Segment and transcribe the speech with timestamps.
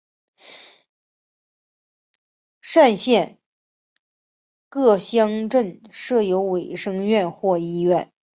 [2.73, 3.37] 单县
[4.67, 8.11] 各乡镇设有卫生院或医院。